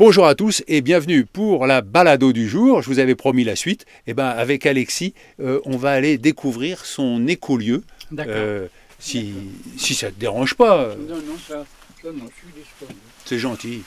[0.00, 2.82] Bonjour à tous et bienvenue pour la balado du jour.
[2.82, 3.84] Je vous avais promis la suite.
[4.06, 7.82] Et ben avec Alexis, euh, on va aller découvrir son écolieu.
[8.12, 8.32] D'accord.
[8.36, 8.68] Euh,
[9.00, 9.34] si,
[9.76, 11.66] si ça te dérange pas, non, non, ça,
[12.00, 13.00] ça, non, je suis disponible.
[13.24, 13.82] c'est gentil.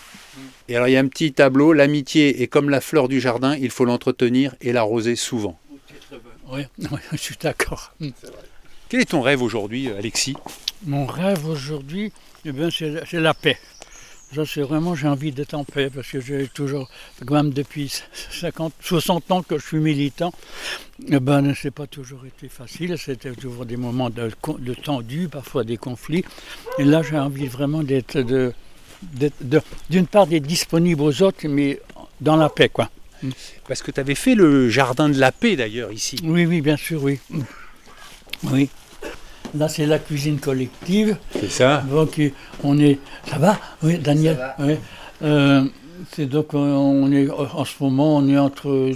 [0.67, 1.71] Et alors il y a un petit tableau.
[1.71, 3.55] L'amitié est comme la fleur du jardin.
[3.55, 5.57] Il faut l'entretenir et l'arroser souvent.
[6.51, 7.95] Oui, oui, je suis d'accord.
[8.89, 10.35] Quel est ton rêve aujourd'hui, Alexis?
[10.85, 12.11] Mon rêve aujourd'hui,
[12.43, 13.57] eh c'est la paix.
[14.33, 16.89] Ça, c'est vraiment, j'ai envie d'être en paix parce que j'ai toujours,
[17.25, 17.91] quand même depuis
[18.31, 20.31] 50, 60 ans que je suis militant,
[21.09, 22.97] eh ben, c'est pas toujours été facile.
[22.97, 26.23] C'était toujours des moments de, de tendu, parfois des conflits.
[26.79, 28.53] Et là, j'ai envie vraiment d'être- de-
[29.89, 31.81] d'une part, d'être disponible aux autres, mais
[32.21, 32.89] dans la paix, quoi.
[33.67, 36.17] Parce que tu avais fait le jardin de la paix d'ailleurs ici.
[36.23, 37.19] Oui, oui, bien sûr, oui.
[38.43, 38.69] Oui.
[39.57, 41.17] Là, c'est la cuisine collective.
[41.33, 42.19] C'est ça Donc,
[42.63, 42.99] on est.
[43.29, 43.59] Ça va?
[43.83, 44.37] Oui, Daniel?
[44.59, 44.75] Oui.
[45.23, 45.63] Euh,
[46.13, 48.91] c'est donc, on est, en ce moment, on est entre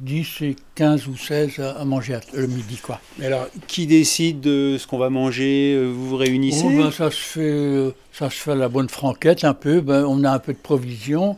[0.00, 3.00] 10 et 15 ou 16 à, manger à- le midi, quoi.
[3.22, 5.74] Alors, qui décide de ce qu'on va manger?
[5.76, 6.64] Euh, Vous vous réunissez?
[6.64, 9.80] Oh, ben, ça, se fait, euh, ça se fait à la bonne franquette, un peu.
[9.80, 11.36] Ben, on a un peu de provisions.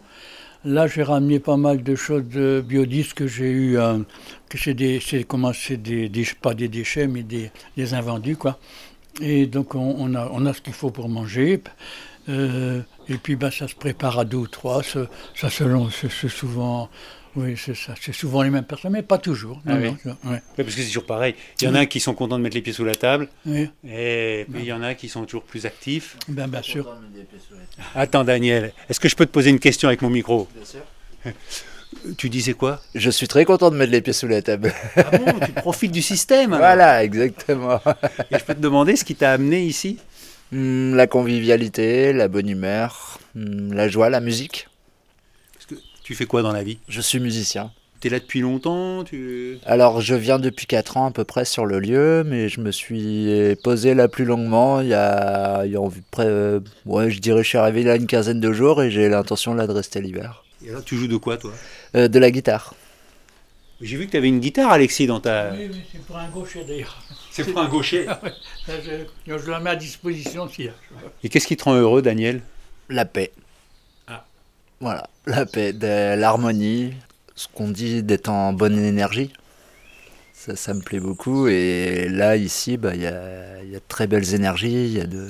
[0.64, 3.78] Là, j'ai ramené pas mal de choses de biodisques que j'ai eu.
[3.78, 3.98] euh,
[4.48, 8.58] que c'est des, comment, c'est des, pas des déchets, mais des, des invendus, quoi.
[9.22, 11.62] Et donc, on, a, on a ce qu'il faut pour manger.
[12.28, 14.83] Euh, et puis, ben, ça se prépare à deux ou trois.
[14.83, 16.91] Ça, ça c'est souvent.
[17.36, 17.95] Oui, c'est ça.
[18.00, 19.61] C'est souvent les mêmes personnes, mais pas toujours.
[19.67, 19.97] Ah Non, oui.
[20.05, 21.34] non, ouais, Ouais, parce que c'est toujours pareil.
[21.61, 24.47] Il y en a qui sont contents de mettre les pieds sous la table, et
[24.50, 26.17] puis il y en a qui sont toujours plus actifs.
[26.28, 26.89] Ben, bien sûr.
[27.95, 30.48] Attends, Daniel, est-ce que je peux te poser une question avec mon micro?
[30.55, 31.33] Bien sûr.
[32.17, 32.81] Tu disais quoi?
[32.95, 34.73] Je suis très content de mettre les pieds sous la table.
[34.97, 36.58] Ah bon, tu profites du système alors.
[36.61, 37.81] voilà, exactement.
[38.31, 39.98] Et je peux te demander ce qui t'a amené ici?
[40.53, 44.69] Hmm, la convivialité, la bonne humeur, hmm, la joie, la musique.
[46.11, 47.70] Tu fais quoi dans la vie Je suis musicien.
[48.00, 49.58] T'es là depuis longtemps tu...
[49.64, 52.72] Alors, je viens depuis 4 ans à peu près sur le lieu, mais je me
[52.72, 55.80] suis posé là plus longuement il y a, il y a
[56.11, 59.08] près, euh, ouais, je dirais, je suis arrivé là une quinzaine de jours et j'ai
[59.08, 60.42] l'intention là de rester l'hiver.
[60.67, 61.52] Et alors tu joues de quoi toi?
[61.95, 62.74] Euh, de la guitare.
[63.80, 65.52] J'ai vu que tu avais une guitare, Alexis, dans ta...
[65.52, 67.01] Oui, oui, c'est pour un gaucher d'ailleurs.
[67.30, 68.07] C'est pour un gaucher.
[68.67, 70.73] Je, je la mets à disposition s'il y a.
[71.23, 72.42] Et qu'est-ce qui te rend heureux, Daniel?
[72.89, 73.30] La paix.
[74.80, 76.95] Voilà, la paix, de l'harmonie,
[77.35, 79.33] ce qu'on dit d'être en bonne énergie.
[80.33, 81.48] Ça, ça me plaît beaucoup.
[81.48, 84.73] Et là, ici, bah, il y, a, y a de très belles énergies.
[84.86, 85.29] Il y a de.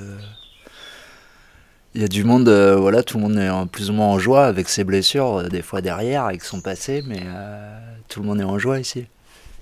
[1.97, 4.07] Il y a du monde, euh, voilà, tout le monde est en- plus ou moins
[4.07, 7.77] en joie avec ses blessures, euh, des fois derrière, avec son passé, mais euh,
[8.09, 9.07] tout le monde est en joie ici.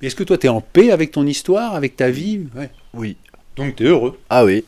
[0.02, 2.46] Est-ce que toi, tu es en paix avec ton histoire, avec ta vie?
[2.54, 2.68] Ouais.
[2.92, 3.16] Oui.
[3.56, 4.18] Donc tu es heureux.
[4.28, 4.66] Ah oui,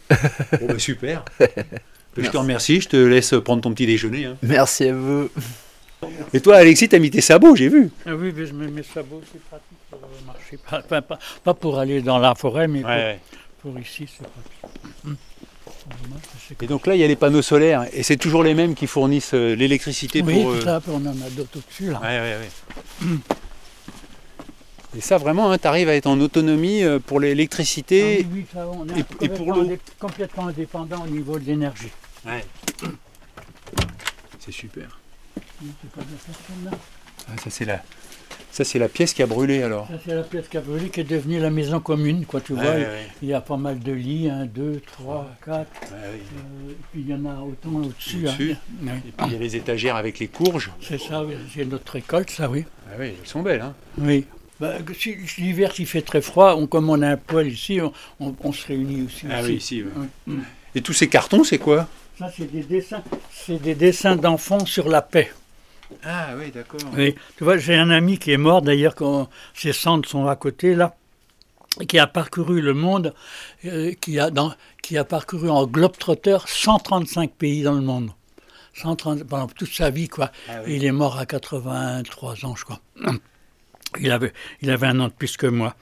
[0.58, 1.22] Bon, bah, super.
[2.16, 4.26] Je te remercie, je te laisse prendre ton petit déjeuner.
[4.26, 4.36] hein.
[4.42, 5.28] merci à vous.
[6.32, 7.90] Et toi, Alexis, t'as mis tes sabots, j'ai vu.
[8.06, 10.58] Ah oui, mais je mets mes sabots, c'est pratique pour marcher.
[10.68, 15.18] Pas, pas- pas- pas pour aller dans la forêt, mais pour, pour ici, c'est pratique.
[16.62, 18.86] Et donc là, il y a les panneaux solaires, et c'est toujours les mêmes qui
[18.86, 20.52] fournissent euh, l'électricité Oui, pour...
[20.54, 22.00] tout euh, ça, on en a d'autres au-dessus, là.
[22.02, 23.06] Ouais.
[24.96, 28.26] Et ça, vraiment, tu arrives à être en autonomie euh, pour l'électricité.
[28.30, 31.44] oui, oui, ça, on est et- et pour complètement l'eau complètement indépendant au niveau de
[31.44, 31.90] l'énergie.
[32.26, 32.44] Ouais.
[34.40, 34.98] C'est super.
[37.28, 37.82] Ah, ça, c'est la...
[38.50, 39.86] ça, c'est la pièce qui a brûlé, alors.
[39.86, 42.54] Ça, c'est la pièce qui a brûlé, qui est devenue la maison commune, quoi, tu
[42.54, 42.70] Ouais, vois.
[42.72, 43.06] ouais, ouais.
[43.22, 45.56] Il y a pas mal de lits, 1, 2, 3, 4.
[45.56, 46.16] Ouais, ouais.
[46.70, 48.26] et puis il y en a autant au-dessus.
[48.26, 48.34] hein.
[48.38, 48.56] Ouais.
[49.06, 50.72] Et puis, il y a les étagères avec les courges.
[50.80, 52.64] C'est ça, oui, c'est notre récolte, ça, oui.
[52.88, 53.74] Ah oui, elles sont belles, hein.
[53.98, 54.26] Oui.
[54.60, 57.92] Bah, si- l'hiver, s'il fait très froid, on, comme on a un poêle ici, on,
[58.20, 59.26] on- on se réunit aussi.
[59.30, 60.34] Ah oui, ici, ouais.
[60.74, 61.88] Et tous ces cartons, c'est quoi?
[62.18, 65.32] Ça, c'est des dessins, c'est des dessins d'enfants sur la paix.
[66.04, 66.80] Ah oui, d'accord.
[66.96, 67.14] Oui.
[67.38, 70.74] Tu vois, j'ai un ami qui est mort, d'ailleurs, quand ses cendres sont à côté,
[70.74, 70.94] là,
[71.88, 73.14] qui a parcouru le monde,
[73.64, 78.10] euh, qui, a dans, qui a parcouru en globe-trotter 135 pays dans le monde.
[78.74, 80.30] 130, pendant toute sa vie, quoi.
[80.48, 82.80] Ah Il est mort à 83 ans, je crois.
[83.98, 84.32] Il avait,
[84.62, 85.74] il avait un an de plus que moi.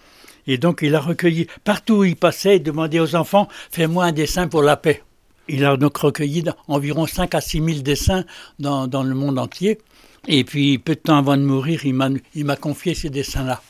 [0.47, 4.13] Et donc, il a recueilli, partout où il passait, il demandait aux enfants Fais-moi un
[4.13, 5.03] dessin pour la paix.
[5.49, 8.25] Il a donc recueilli environ 5 à 6 000 dessins
[8.59, 9.79] dans, dans le monde entier.
[10.27, 11.95] Et puis, peu de temps avant de mourir, il
[12.45, 13.63] m'a confié ces dessins-là.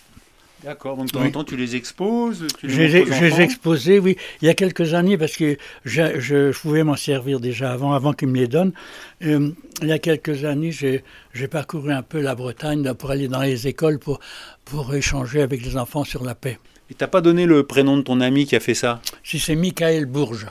[0.68, 3.98] D'accord, donc de temps en temps, tu les exposes tu les Je les, je exposés,
[3.98, 5.56] oui, il y a quelques années, parce que
[5.86, 8.74] je, je- je pouvais m'en servir déjà avant, avant qu'ils me les donnent.
[9.22, 9.48] Euh,
[9.80, 13.28] il y a quelques années, j'ai j'ai parcouru un peu la Bretagne là, pour aller
[13.28, 14.20] dans les écoles pour,
[14.66, 16.58] pour échanger avec les enfants sur la paix.
[16.90, 19.00] Et t'as pas donné le prénom de ton ami qui a fait ça?
[19.24, 20.48] Si c'est Michael Bourges.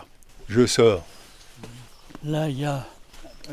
[0.49, 1.05] Je sors.
[2.23, 2.87] Là, il y a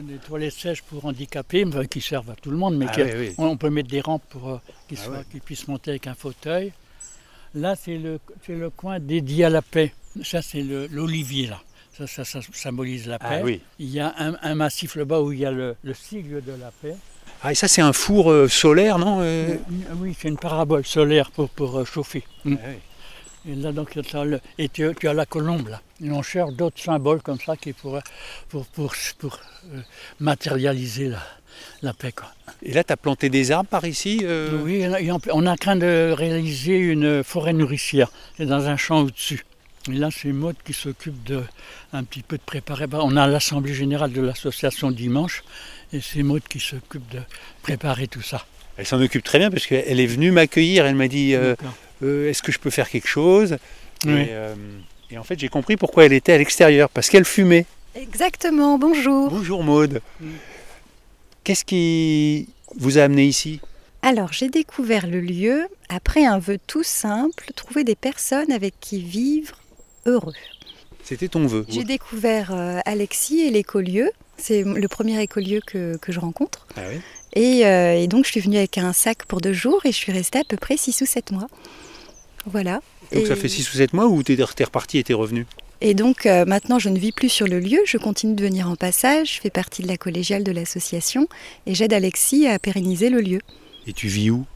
[0.00, 3.02] Des toilettes sèches pour handicapés, enfin, qui servent à tout le monde, mais Ah qui-
[3.02, 3.34] oui, oui.
[3.38, 4.56] on peut mettre des rampes pour euh,
[4.88, 6.72] qu'ils Ah puissent monter avec un fauteuil.
[7.54, 8.18] Là, c'est le,
[8.48, 9.92] le coin dédié à la paix.
[10.24, 11.60] Ça, c'est l'olivier, là.
[11.96, 13.26] Ça, ça, ça symbolise la paix.
[13.30, 13.60] Ah oui.
[13.78, 16.52] Il y a un, un massif là-bas où il y a le, le sigle de
[16.60, 16.96] la paix.
[17.42, 19.56] Ah, et ça, c'est un four euh, solaire, non euh?
[19.98, 22.24] Oui, c'est une parabole solaire pour, pour euh, chauffer.
[22.44, 22.54] Mm.
[22.54, 22.58] Oui.
[23.48, 25.82] Et là, donc, tu as le- et tu, tu as la colombe, là.
[26.02, 28.02] Et on cherche d'autres symboles comme ça qui pourraient
[28.48, 29.38] pour, pour, pour,
[29.72, 29.80] euh,
[30.20, 31.22] matérialiser la,
[31.82, 32.12] la paix.
[32.12, 32.28] Quoi.
[32.62, 34.58] Et là, tu as planté des arbres par ici euh?
[34.64, 38.10] Oui, et on, on est en train de réaliser une forêt nourricière.
[38.36, 39.44] C'est dans un champ au-dessus.
[39.90, 41.42] Et là, c'est Maud qui s'occupe de
[41.92, 42.86] un petit peu de préparer.
[42.86, 45.44] Bah, On a l'assemblée générale de l'association dimanche,
[45.92, 47.20] et c'est Maud qui s'occupe de
[47.62, 48.46] préparer tout ça.
[48.78, 50.86] Elle s'en occupe très bien parce qu'elle est venue m'accueillir.
[50.86, 51.54] Elle m'a dit euh.
[52.02, 53.56] Euh, Est-ce que je peux faire quelque chose?
[54.04, 54.12] Oui.
[54.12, 54.54] et, euh,
[55.10, 56.88] et en fait, j'ai compris pourquoi elle était à l'extérieur.
[56.90, 57.66] Parce qu'elle fumait.
[57.94, 59.30] Exactement, bonjour.
[59.30, 60.00] Bonjour Maude.
[60.20, 60.26] Mm.
[61.44, 63.60] Qu'est-ce qui vous a amené ici?
[64.02, 69.00] Alors, j'ai découvert le lieu après un vœu tout simple, trouver des personnes avec qui
[69.00, 69.56] vivre
[70.06, 70.34] heureux.
[71.02, 71.64] C'était ton vœu.
[71.68, 74.10] J'ai découvert euh, Alexis et l'écolieu.
[74.36, 76.66] C'est le premier écolieu que, que je rencontre.
[76.76, 77.00] Ah oui?
[77.34, 79.96] Et, euh, et donc, je suis venue avec un sac pour deux jours et je
[79.96, 81.46] suis restée à peu près 6 ou 7 mois.
[82.46, 82.80] Voilà.
[83.12, 85.46] Donc et, ça fait 6 ou 7 mois ou t'es reparti et t'es revenu?
[85.80, 87.80] Et donc, euh, maintenant, je ne vis plus sur le lieu.
[87.84, 89.34] Je continue de venir en passage.
[89.34, 91.28] Je fais partie de la collégiale de l'association
[91.66, 93.40] et j'aide Alexis à pérenniser le lieu.
[93.86, 94.46] Et tu vis où?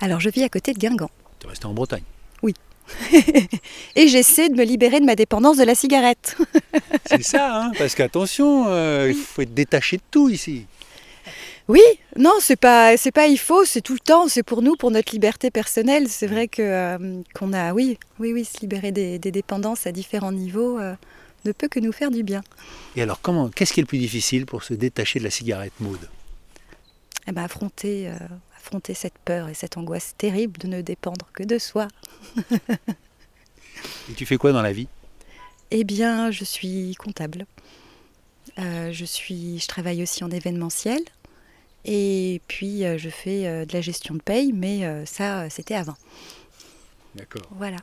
[0.00, 1.10] Alors, je vis à côté de Guingamp.
[1.38, 2.02] Tu es resté en Bretagne?
[3.96, 6.36] et j'essaie de me libérer de ma dépendance de la cigarette.
[7.06, 10.66] C'est ça, hein Parce qu'attention, euh, il faut être détaché de tout ici.
[11.70, 11.80] Oui,
[12.16, 14.90] non, c'est pas, c'est pas il faut, c'est tout le temps, c'est pour nous, pour
[14.90, 16.08] notre liberté personnelle.
[16.08, 19.92] C'est vrai que euh, qu'on a, oui, oui, oui, se libérer des, des dépendances à
[19.92, 20.96] différents niveaux euh,
[21.44, 22.42] ne peut que nous faire du bien.
[22.96, 25.72] Et alors, comment Qu'est-ce qui est le plus difficile pour se détacher de la cigarette,
[25.78, 26.08] Maude?
[27.28, 28.16] Eh ben, affronter, euh,
[28.56, 31.86] affronter cette peur et cette angoisse terrible de ne dépendre que de soi.
[34.10, 34.88] Et tu fais quoi dans la vie?
[35.70, 37.46] Eh bien, je suis comptable.
[38.58, 41.00] Je suis, je travaille aussi en événementiel.
[41.84, 45.74] Et puis, euh, je fais euh, de la gestion de paye, mais euh, ça, c'était
[45.74, 45.96] avant.
[47.14, 47.42] D'accord.
[47.56, 47.78] Voilà.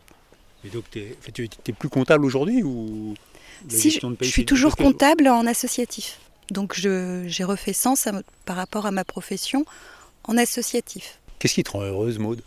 [0.64, 3.16] Et donc, tu es plus comptable aujourd'hui ou
[3.70, 6.20] Si, je, suis toujours comptable en associatif.
[6.52, 9.66] Donc, j'ai refait sens à- par rapport à ma profession
[10.24, 11.20] en associatif.
[11.40, 12.42] Qu'est-ce qui te rend heureuse, Maude?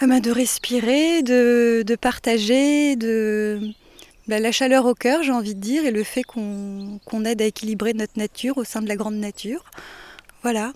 [0.00, 3.72] Ah ben, de respirer, de, de partager, de
[4.28, 7.92] la chaleur au cœur, j'ai envie de dire, et le fait qu'on aide à équilibrer
[7.92, 9.64] notre nature au sein de la grande nature.
[10.42, 10.72] Voilà.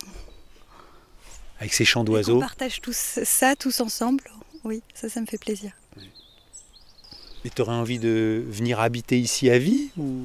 [1.59, 2.39] Avec ces chants d'oiseaux.
[2.39, 4.23] partage tous ça tous ensemble.
[4.63, 5.71] Oui, ça, ça me fait plaisir.
[7.45, 10.21] Et tu aurais envie de venir habiter ici à vie ou...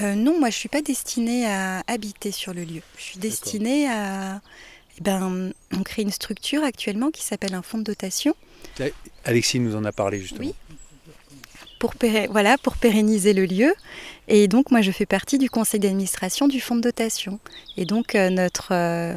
[0.00, 2.82] Euh, non, moi je suis pas destinée à habiter sur le lieu.
[2.96, 4.40] Je suis destinée à.
[4.98, 8.34] eh ben, on crée une structure actuellement qui s'appelle un fonds de dotation
[9.24, 10.40] Alexis nous en a parlé justement.
[10.48, 10.54] Oui.
[11.82, 11.94] Pour,
[12.30, 13.74] voilà, pour pérenniser le lieu.
[14.28, 17.40] Et donc moi je fais partie du conseil d'administration du fonds de dotation.
[17.76, 19.16] Et donc euh, notre, euh,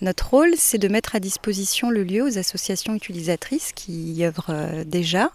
[0.00, 4.50] notre rôle c'est de mettre à disposition le lieu aux associations utilisatrices qui y œuvrent
[4.50, 5.30] euh, déjà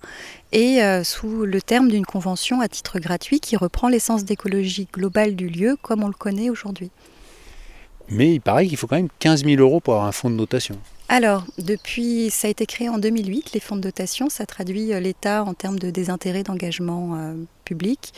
[0.51, 5.48] et sous le terme d'une convention à titre gratuit qui reprend l'essence d'écologie globale du
[5.48, 6.92] lieu comme on le connaît aujourd'hui.
[8.10, 10.36] Mais il paraît qu'il faut quand même 15 000 euros pour avoir un fonds de
[10.36, 10.77] notation.
[11.07, 15.00] Alors, depuis, ça a été créé en 2008, les fonds de dotation, ça traduit euh,
[15.00, 18.12] l'État en termes de désintérêt d'engagement euh, public.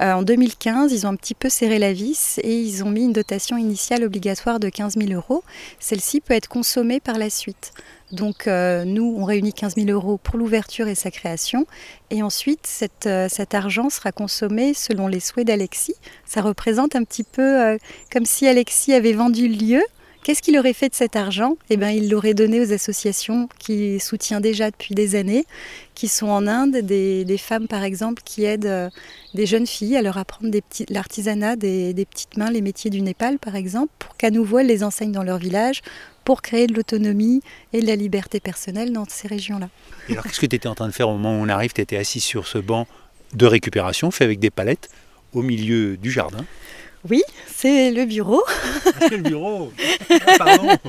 [0.00, 3.04] Euh, en 2015, ils ont un petit peu serré la vis et ils ont mis
[3.04, 5.44] une dotation initiale obligatoire de 15 000 euros.
[5.80, 7.72] Celle-ci peut être consommée par la suite.
[8.10, 11.66] Donc, nous, on réunit 15 000 euros pour l'ouverture et sa création.
[12.10, 15.94] Et ensuite, cet argent sera consommé selon les souhaits d'Alexis.
[16.26, 17.78] Ça représente un petit peu
[18.10, 19.82] comme si Alexis avait vendu le lieu
[20.22, 21.56] Qu'est-ce qu'il aurait fait de cet argent?
[21.70, 25.46] Eh bien, il l'aurait donné aux associations qu'il soutient déjà depuis des années,
[25.94, 28.90] qui sont en Inde, des, femmes par exemple qui aident euh,
[29.32, 30.50] des jeunes filles à leur apprendre
[30.90, 34.66] l'artisanat des, des petites mains, les métiers du Népal par exemple, pour qu'à nouveau elles
[34.66, 35.80] les enseignent dans leur village,
[36.24, 37.40] pour créer de l'autonomie
[37.72, 39.70] et de la liberté personnelle dans ces régions-là.
[40.08, 41.72] Et alors qu'est-ce que tu étais en train de faire au moment où on arrive?
[41.72, 42.86] Tu étais assis sur ce banc
[43.32, 44.90] de récupération fait avec des palettes
[45.32, 46.44] au milieu du jardin.
[47.08, 48.42] Oui, c'est le bureau.
[49.00, 49.72] C'est le bureau
[50.10, 50.76] Ah, Pardon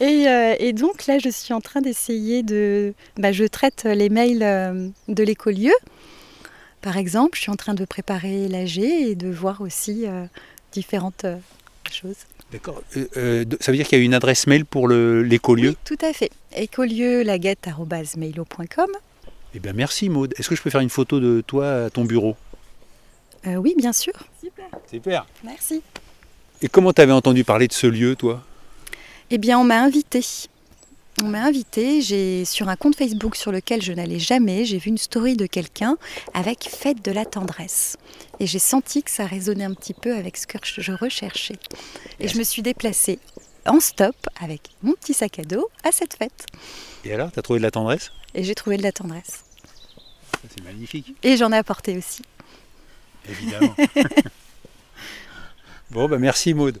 [0.00, 2.94] Et, euh, et donc là, je suis en train d'essayer de...
[3.18, 5.72] bah, je traite les mails euh, de l'écolieu.
[6.80, 10.24] Par exemple, je suis en train de préparer l'AG et de voir aussi euh,
[10.72, 11.36] différentes euh,
[11.90, 12.16] choses.
[12.52, 12.82] D'accord.
[12.92, 13.00] Ça
[13.72, 15.70] veut dire qu'il y a une adresse mail pour l'écolieu?
[15.70, 16.30] Oui, tout à fait.
[16.56, 18.86] écolieu-laguette.mailo.com
[19.54, 20.34] Eh bien merci Maude.
[20.38, 22.36] Est-ce que je peux faire une photo de toi à ton bureau?
[23.46, 24.12] Euh, oui, bien sûr.
[24.90, 25.26] Super.
[25.42, 25.82] Merci.
[26.62, 28.42] Et comment t'avais entendu parler de ce lieu, toi?
[29.30, 30.24] Eh bien, on m'a invité.
[31.22, 34.88] On m'a invité, j'ai sur un compte Facebook sur lequel je n'allais jamais, j'ai vu
[34.88, 35.96] une story de quelqu'un
[36.32, 37.96] avec fête de la tendresse.
[38.40, 41.58] Et j'ai senti que ça résonnait un petit peu avec ce que je recherchais.
[42.18, 43.20] Et je me suis déplacée
[43.64, 46.46] en stop avec mon petit sac à dos à cette fête.
[47.04, 48.10] Et alors, t'as trouvé de la tendresse?
[48.34, 49.44] Et j'ai trouvé de la tendresse.
[50.50, 52.22] C'est magnifique, Et j'en ai apporté aussi.
[53.28, 53.74] Évidemment.
[55.90, 56.80] bon, bah merci Maude.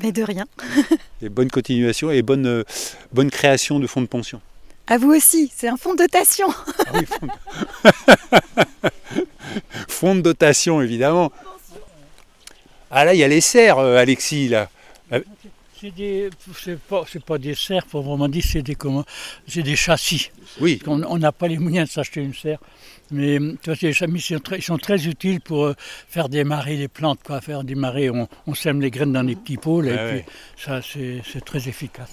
[0.00, 0.46] Mais de rien.
[1.22, 2.64] Et bonne continuation et bonne, euh,
[3.12, 4.40] bonne création de fonds de pension.
[4.86, 6.48] À vous aussi, c'est un fonds de dotation.
[6.86, 7.32] Ah oui, fonds de...
[9.88, 11.30] fonds de dotation, évidemment.
[12.90, 14.68] Ah là, il y a les serres, euh, Alexis, là.
[15.82, 16.30] C'est des,
[16.62, 19.04] c'est pas, c'est pas des serres, pour vraiment dire, c'est des comment,
[19.48, 20.30] c'est des châssis.
[20.60, 22.60] Oui, On n'a pas les moyens de s'acheter une serre,
[23.10, 25.74] mais hum, tu vois, ces châssis sont très, ils sont très utiles pour euh,
[26.06, 28.10] faire démarrer les plantes, quoi, faire démarrer.
[28.10, 30.24] On, on sème les graines dans des petits pots, là, Ah et ouais.
[30.24, 30.32] puis
[30.64, 32.12] ça, c'est, c'est très efficace.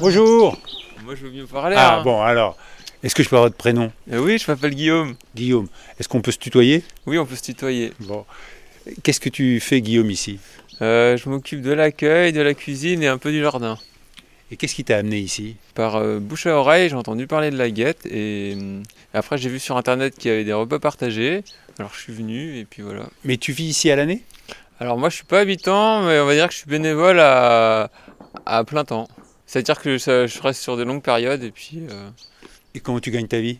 [0.00, 0.58] bonjour.
[1.04, 1.76] Moi, je veux mieux parler.
[1.78, 2.02] Ah hein.
[2.02, 2.56] bon, alors,
[3.02, 3.92] est-ce que je peux avoir votre prénom?
[4.10, 5.16] Euh, oui, je m'appelle Guillaume.
[5.34, 5.68] Guillaume.
[6.00, 6.82] Est-ce qu'on peut se tutoyer?
[7.04, 7.92] Oui, on peut se tutoyer.
[8.00, 8.24] Bon.
[9.02, 10.40] Qu'est-ce que tu fais, Guillaume, ici?
[10.80, 13.78] Euh, je m'occupe de l'accueil, de la cuisine et un peu du jardin.
[14.50, 15.56] Et qu'est-ce qui t'a amené ici?
[15.74, 18.82] Par euh, bouche à oreille, j'ai entendu parler de la guette et hum,
[19.14, 21.42] après j'ai vu sur internet qu'il y avait des repas partagés.
[21.78, 23.04] Alors je suis venu et puis voilà.
[23.24, 24.22] Mais tu vis ici à l'année?
[24.80, 27.90] Alors moi je suis pas habitant, mais on va dire que je suis bénévole à,
[28.44, 29.08] à plein temps.
[29.46, 31.82] C'est-à-dire que ça- je reste sur des longues périodes et puis...
[31.90, 32.08] euh,
[32.74, 33.58] Et comment tu gagnes ta vie?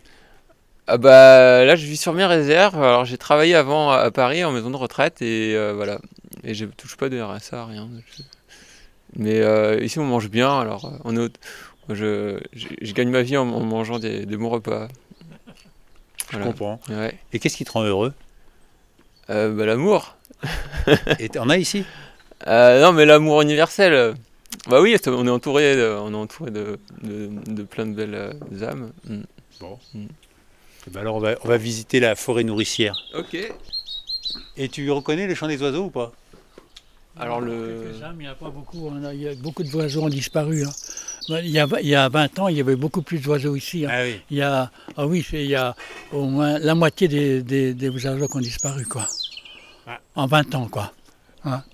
[0.89, 2.83] Ah bah là je vis sur mes réserves.
[2.83, 6.01] Alors j'ai travaillé avant à à Paris en maison de retraite et euh, voilà.
[6.45, 7.89] Et je touche pas de RSA, rien.
[9.17, 11.39] Mais euh, ici on mange bien, alors euh, on est
[11.91, 14.89] je, je, je gagne ma vie en, en mangeant des, des bons repas.
[16.31, 16.81] Je comprends.
[16.89, 17.19] Ouais.
[17.33, 18.15] Et qu'est-ce qui te rend heureux?
[19.31, 20.17] Euh, bah, l'amour.
[21.19, 21.85] Et t'en as ici?
[22.47, 24.15] Euh, non mais l'amour universel.
[24.69, 28.37] Bah oui, on est entouré de, on est entouré de, de, de plein de belles
[28.63, 28.93] âmes.
[29.05, 29.23] Mm.
[29.63, 32.97] Eh ben alors on va, on va visiter la forêt nourricière.
[33.15, 33.37] Ok.
[34.57, 36.13] Et tu reconnais le chant des oiseaux ou pas?
[37.19, 37.85] Alors le...
[37.93, 39.11] Quelques-uns, mais Il n'y a pas beaucoup, hein.
[39.13, 40.65] il y a beaucoup d'oiseaux ont disparu.
[40.65, 40.71] hein.
[41.29, 43.85] Il, y a, il y a 20 ans, il y avait beaucoup plus d'oiseaux ici.
[43.87, 43.91] hein.
[43.93, 44.21] Ah oui.
[44.31, 45.77] Il y a, ah oui, il y a
[46.13, 49.07] au moins la moitié des, des, des oiseaux qui ont disparu, quoi.
[49.87, 49.99] Ah.
[50.17, 50.93] En 20 ans, quoi.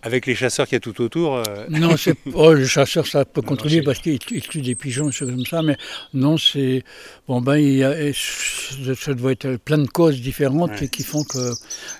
[0.03, 1.37] Avec les chasseurs qu'il y a tout autour.
[1.37, 5.07] euh, Non, c'est oh, le chasseur, ça peut c'est- parce qu'il il tue des pigeons,
[5.07, 5.77] des choses comme ça, mais
[6.15, 6.85] non, c'est
[7.27, 10.89] bon ben il y a, ça doit être plein de causes différentes Ouais.
[10.89, 11.53] qui font que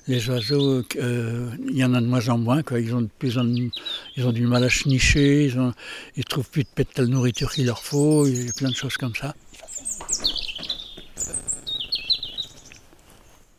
[0.07, 2.81] les oiseaux, euh, il y en a de moins en moins, quoi.
[2.81, 3.47] Ils ont de plus en
[4.17, 5.75] ils ont du mal à se nicher, ils ont,
[6.17, 8.75] ils trouvent plus de pétales de nourriture qu'il leur faut, il y a plein de
[8.77, 9.35] choses comme ça.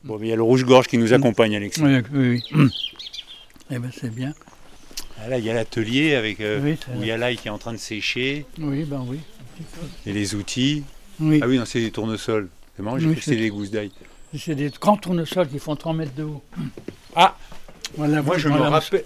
[0.03, 1.81] Bon, mais il y a le rouge-gorge qui nous accompagne, Alexis.
[1.81, 2.69] Oui, oui, oui.
[3.71, 4.33] Eh ben c'est bien.
[5.21, 7.47] Ah, là, il y a l'atelier avec euh, Oui, où il y a l'ail qui
[7.49, 9.19] est en train de sécher Oui, ben oui.
[10.05, 10.83] et les outils.
[11.19, 11.39] Oui.
[11.43, 12.47] Ah oui, non, c'est des tournesols.
[12.77, 13.91] C'est marrant, j'ai Oui, c'est- des gousses d'ail.
[14.37, 16.43] C'est des grands tournesols qui font 3 mètres de haut.
[17.15, 17.35] Ah
[17.97, 19.03] Voilà, Moi, je me rappelle.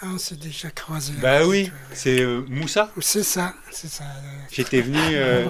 [0.00, 1.12] Ah, on s'est déjà croisé.
[1.20, 2.90] Bah oui, c'est euh, Moussa.
[3.00, 4.04] C'est ça, c'est ça.
[4.04, 5.44] euh, J'étais venu, euh,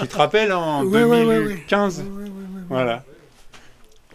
[0.00, 1.44] tu te rappelles, en Ouais, ouais, ouais, ouais.
[1.44, 2.30] 2015 Ouais, ouais, ouais, ouais.
[2.70, 3.04] Voilà.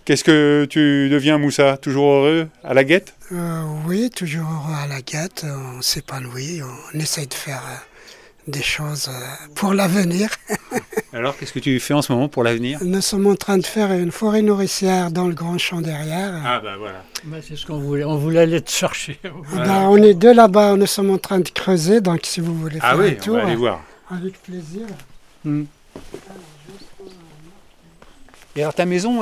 [0.10, 1.78] Qu'est-ce que tu deviens, Moussa?
[1.78, 3.13] Toujours heureux à la guette?
[3.32, 7.75] Euh, oui, toujours à la guette, on s'épanouit, on essaye de faire euh,
[8.48, 10.32] des choses euh, pour l'avenir.
[11.13, 12.80] Alors, qu'est-ce que tu fais en ce moment pour l'avenir?
[12.84, 16.42] Nous sommes en train de faire une forêt nourricière dans le grand champ derrière.
[16.44, 17.04] Ah bah voilà.
[17.25, 18.04] Ben, c'est ce qu'on voulait.
[18.04, 19.20] On voulait aller te chercher.
[19.54, 22.56] Ah ben, on est deux là-bas, nous sommes en train de creuser, donc si vous
[22.56, 23.84] voulez faire Ah oui, un on tour, va aller voir.
[24.10, 24.88] avec plaisir.
[25.46, 25.66] Hmm.
[28.56, 29.22] Et alors ta maison,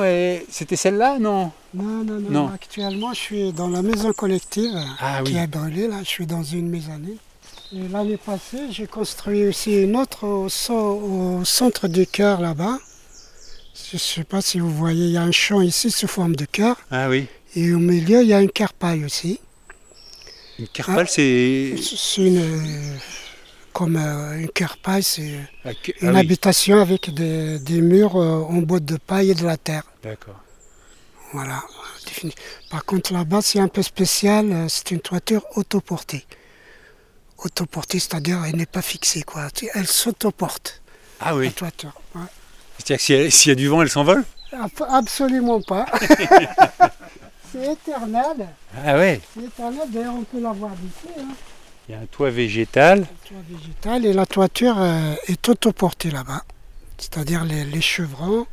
[0.50, 2.50] c'était celle-là, non Non, non, non, Non.
[2.52, 6.42] actuellement je suis dans la maison collective Ah qui a brûlé, là, je suis dans
[6.42, 7.18] une maisonnée.
[7.74, 12.78] Et l'année passée, j'ai construit aussi une autre au, centre du cœur là-bas.
[13.90, 16.34] Je ne sais pas si vous voyez, il y a un champ ici sous forme
[16.34, 16.76] de cœur.
[16.90, 17.26] Ah oui.
[17.54, 19.38] Et au milieu, il y a une carpaille aussi.
[20.58, 21.74] Une carpale, c'est...
[21.80, 22.98] C'est une.
[23.78, 24.48] Comme euh, une
[25.02, 28.96] c'est Ah, que- une ah oui, habitation avec des, des murs euh, en bois de
[28.96, 29.84] paille et de la terre.
[30.02, 30.40] D'accord.
[31.32, 31.62] Voilà.
[32.72, 36.26] Par contre, là-bas, c'est un peu spécial, euh, c'est une toiture autoportée.
[37.44, 39.46] Autoportée, c'est-à-dire elle n'est pas fixée, quoi.
[39.74, 40.82] Elle s'autoporte,
[41.20, 41.52] Ah la oui.
[41.52, 41.92] toiture.
[42.16, 42.22] Ouais.
[42.78, 44.24] C'est-à-dire que s'il y, a- s'il y a du vent, elle s'envole?
[44.50, 45.86] Ab- Absolument pas.
[47.52, 48.48] c'est éternel.
[48.84, 49.20] Ah ouais.
[49.36, 51.14] C'est éternel, d'ailleurs, on peut la voir d'ici.
[51.16, 51.28] Hein.
[51.88, 53.06] Il y a un toit végétal.
[53.80, 56.42] Toit et la toiture euh, est autoportée là-bas.
[56.98, 58.46] C'est-à-dire les, les chevrons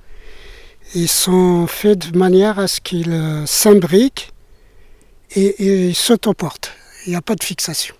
[0.94, 4.32] Ils sont faits de manière à ce qu'ils euh, s'imbriquent
[5.32, 6.72] et, et s'autoportent.
[7.06, 7.96] Il n'y a pas de fixation.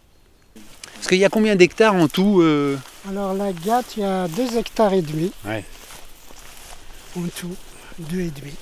[0.94, 2.78] Parce qu'il y a combien d'hectares en tout euh
[3.10, 5.34] Alors la gâte, il y a 2 hectares et demi.
[5.44, 5.66] Ouais.
[7.18, 7.56] En tout,
[8.00, 8.54] 2 et demi.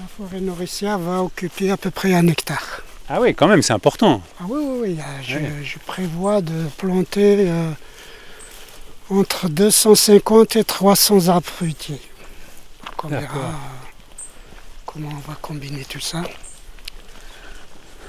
[0.00, 2.82] La forêt nourricière va occuper à peu près un hectare.
[3.08, 4.20] Ah oui, quand même, c'est important.
[4.40, 4.98] Ah oui, oui, oui.
[5.00, 5.50] euh, Je, Ouais.
[5.64, 7.70] je prévois de planter euh,
[9.10, 12.00] entre 250 et 300 arbres fruitiers.
[12.84, 13.52] Donc on verra euh,
[14.84, 16.22] comment on va combiner tout ça.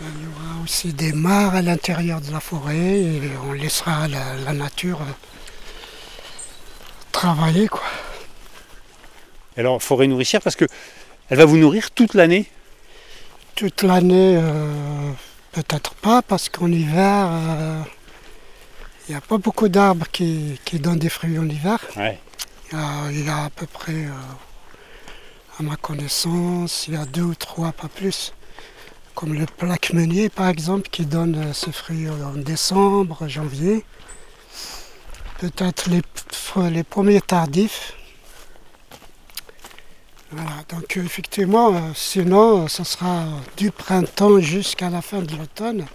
[0.01, 4.35] Il y aura aussi des mares à l'intérieur de la forêt et on laissera la,
[4.35, 4.99] la nature
[7.11, 7.67] travailler.
[7.67, 7.83] Quoi.
[9.57, 10.65] Alors, forêt nourricière, parce que
[11.29, 12.49] elle va vous nourrir toute l'année?
[13.59, 15.11] Toute l'année, euh,
[15.51, 17.81] peut-être pas, parce qu'en hiver, euh,
[19.05, 21.77] il n'y a pas beaucoup d'arbres qui, qui donnent des fruits en hiver.
[21.97, 22.17] Ouais.
[22.71, 27.35] Il y a, à peu près, euh, à ma connaissance, il y a deux ou
[27.35, 28.31] trois, pas plus.
[29.13, 33.83] Comme le plaque meunier, par exemple, qui donne euh, ses fruits en décembre, janvier.
[35.39, 37.91] Peut-être les premiers tardifs.
[40.31, 43.25] Voilà, donc euh, effectivement, euh, sinon, euh, ce sera
[43.57, 45.85] du printemps jusqu'à la fin de l'automne,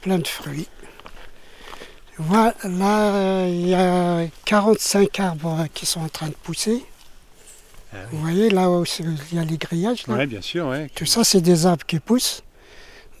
[0.00, 0.68] plein de fruits.
[2.18, 6.84] Voilà, là, euh, il y a 45 arbres qui sont en train de pousser.
[7.92, 8.08] Ah oui.
[8.10, 10.04] Vous voyez, là où il y a les grillages.
[10.08, 10.90] Ouais, bien sûr, ouais.
[10.94, 12.42] tout ça, c'est des arbres qui poussent.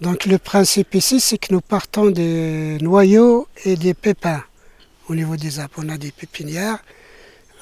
[0.00, 4.42] Donc le principe ici, c'est que nous partons des noyaux et des pépins
[5.08, 5.74] au niveau des arbres.
[5.78, 6.78] On a des pépinières.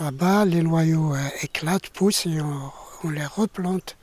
[0.07, 2.71] Là-bas, les noyaux euh, éclatent, poussent et on,
[3.05, 3.97] on les replante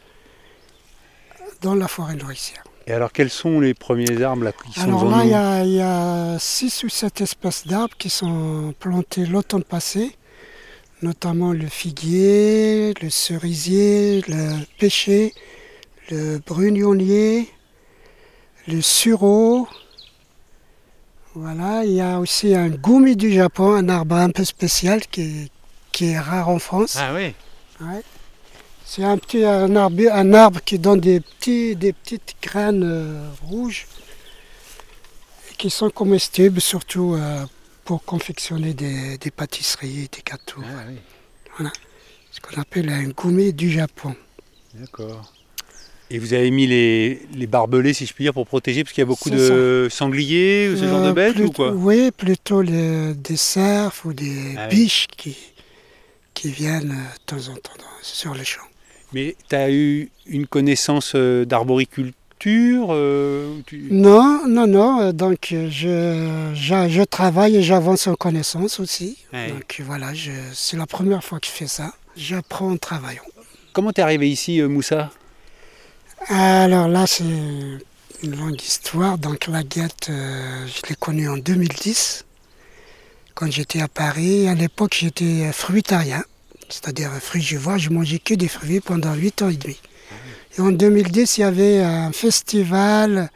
[1.61, 2.63] dans la forêt nourricière.
[2.87, 5.63] Et alors, quels sont les premiers arbres là, qui sont Alors là, il y a-
[5.65, 10.15] il y, a six ou sept espèces d'arbres qui sont plantés l'automne passé,
[11.01, 15.33] notamment le figuier, le cerisier, le pêcher,
[16.09, 17.49] le brugnonnier,
[18.69, 19.67] le sureau.
[21.35, 25.21] Voilà, il y a aussi un goumi du Japon, un arbre un peu spécial qui
[25.21, 25.51] est,
[25.91, 26.95] qui est rare en France.
[26.99, 27.33] Ah oui.
[27.81, 28.01] Ouais.
[28.85, 33.29] C'est un petit un arbre, un arbre qui donne des, petits, des petites graines euh,
[33.43, 33.85] rouges
[35.51, 37.45] et qui sont comestibles, surtout euh,
[37.85, 40.61] pour confectionner des, des pâtisseries, des gâteaux.
[40.65, 41.67] Ah oui.
[42.31, 44.15] Ce qu'on appelle un gourmet du Japon.
[44.73, 45.33] D'accord.
[46.11, 49.01] Et vous avez mis les, les barbelés, si je puis dire, pour protéger, parce qu'il
[49.01, 51.71] y a beaucoup de sangliers ou ce genre de Euh, bêtes ou quoi?
[51.71, 54.75] Oui, plutôt les- des cerfs ou des Ah oui.
[54.75, 55.35] biches qui,
[56.39, 58.61] qui viennent euh, de temps en temps sur les champs.
[59.13, 65.11] Mais tu as eu une connaissance euh, d'arboriculture euh, tu- Non, non, non.
[65.11, 69.17] Donc, je, je, je travaille et j'avance en connaissance aussi.
[69.33, 69.49] Ouais.
[69.51, 70.11] Donc, voilà,
[70.53, 71.93] c'est la première fois que je fais ça.
[72.15, 73.23] J'apprends en travaillant.
[73.73, 75.11] Comment t'es arrivé ici, Moussa?
[76.29, 79.17] Alors là, c'est une longue histoire.
[79.17, 82.25] Donc, la guette, euh, je l'ai connue en 2010,
[83.35, 84.47] quand j'étais à Paris.
[84.47, 86.23] À l'époque, j'étais fruitarien,
[86.69, 87.77] c'est-à-dire frugivore.
[87.77, 89.79] Je mangeais que des fruits pendant 8 ans et demi.
[90.57, 93.29] Et en 2010, il y avait un festival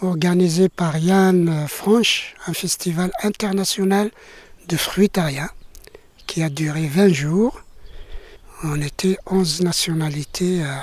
[0.00, 4.10] organisé par Yann Franche, un festival international
[4.68, 5.50] de fruitariens
[6.26, 7.62] qui a duré 20 jours.
[8.64, 10.76] On était 11 nationalités euh,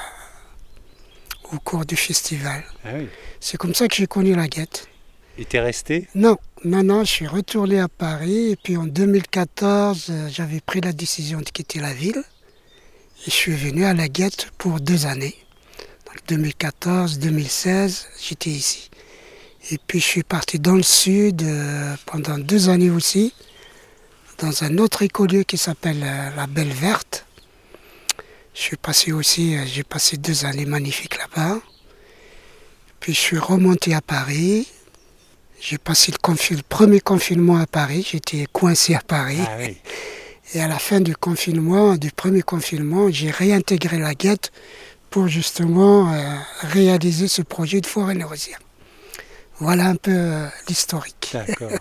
[1.53, 2.63] au cours du festival.
[2.83, 3.07] Ah oui.
[3.39, 4.88] C'est comme ça que j'ai connu la guette.
[5.39, 10.30] Et resté Non, non, non, je suis retourné à Paris et puis en 2014, euh,
[10.30, 12.23] j'avais pris la décision de quitter la ville
[13.25, 15.36] je suis venu à la guette pour deux années.
[16.06, 18.89] Donc 2014-2016, j'étais ici.
[19.71, 23.34] Et puis je suis parti dans le sud euh, pendant deux années aussi,
[24.38, 27.25] dans un autre écolieu qui s'appelle euh, la Belle Verte.
[28.54, 31.60] Je suis passé aussi, j'ai passé deux années magnifiques là-bas.
[32.99, 34.67] Puis je suis remonté à Paris.
[35.61, 38.07] J'ai passé le, premier confinement à Paris.
[38.09, 39.39] J'étais coincé à Paris.
[39.45, 39.77] Ah oui.
[40.53, 44.51] Et à la fin du confinement, du premier confinement, j'ai réintégré la guette
[45.09, 48.59] pour justement euh, réaliser ce projet de forêt nourricière.
[49.59, 51.31] Voilà un peu euh, l'historique.
[51.33, 51.71] D'accord.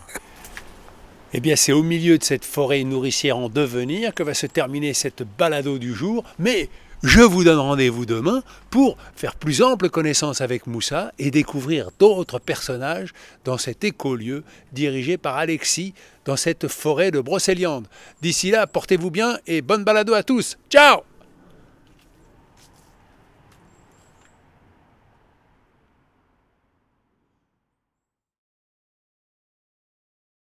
[1.35, 4.95] Eh bien, c'est au milieu de cette forêt nourricière en devenir que va se terminer
[4.95, 6.25] cette balado du jour.
[6.39, 6.71] Mais
[7.03, 12.39] je vous donne rendez-vous demain pour faire plus ample connaissance avec Moussa et découvrir d'autres
[12.39, 13.13] personnages
[13.45, 17.87] dans cet écolieu dirigé par Alexis dans cette forêt de Brocéliande.
[18.21, 20.59] D'ici là, portez-vous bien et bonne balado à tous.
[20.71, 21.08] Ciao